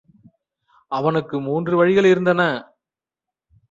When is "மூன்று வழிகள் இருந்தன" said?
1.39-2.41